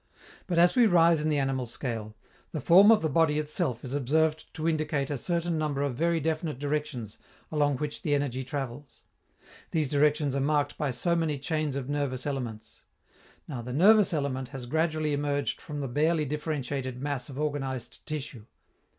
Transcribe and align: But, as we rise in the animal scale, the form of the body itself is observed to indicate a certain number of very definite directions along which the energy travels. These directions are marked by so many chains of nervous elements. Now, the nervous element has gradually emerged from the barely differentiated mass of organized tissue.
But, 0.47 0.57
as 0.57 0.75
we 0.75 0.87
rise 0.87 1.21
in 1.21 1.29
the 1.29 1.37
animal 1.37 1.67
scale, 1.67 2.15
the 2.53 2.59
form 2.59 2.89
of 2.91 3.03
the 3.03 3.07
body 3.09 3.37
itself 3.37 3.85
is 3.85 3.93
observed 3.93 4.51
to 4.55 4.67
indicate 4.67 5.11
a 5.11 5.15
certain 5.19 5.59
number 5.59 5.83
of 5.83 5.93
very 5.93 6.19
definite 6.19 6.57
directions 6.57 7.19
along 7.51 7.77
which 7.77 8.01
the 8.01 8.15
energy 8.15 8.43
travels. 8.43 9.03
These 9.69 9.91
directions 9.91 10.35
are 10.35 10.39
marked 10.41 10.75
by 10.75 10.89
so 10.89 11.15
many 11.15 11.37
chains 11.37 11.75
of 11.75 11.87
nervous 11.87 12.25
elements. 12.25 12.81
Now, 13.47 13.61
the 13.61 13.73
nervous 13.73 14.11
element 14.11 14.47
has 14.47 14.65
gradually 14.65 15.13
emerged 15.13 15.61
from 15.61 15.81
the 15.81 15.87
barely 15.87 16.25
differentiated 16.25 16.99
mass 16.99 17.29
of 17.29 17.37
organized 17.39 18.03
tissue. 18.07 18.47